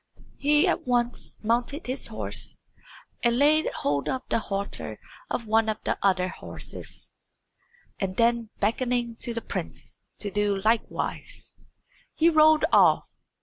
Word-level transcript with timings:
He 0.39 0.67
at 0.67 0.87
once 0.87 1.35
mounted 1.43 1.85
his 1.85 2.07
horse 2.07 2.63
and 3.23 3.37
laid 3.37 3.67
hold 3.71 4.09
of 4.09 4.23
the 4.29 4.39
halter 4.39 4.99
of 5.29 5.45
one 5.45 5.69
of 5.69 5.77
the 5.83 5.95
other 6.01 6.27
horses, 6.27 7.11
and 7.99 8.17
then 8.17 8.49
beckoning 8.59 9.15
to 9.17 9.31
the 9.35 9.41
prince 9.43 10.01
to 10.17 10.31
do 10.31 10.57
likewise, 10.59 11.55
he 12.15 12.31
rode 12.31 12.65
off. 12.71 13.03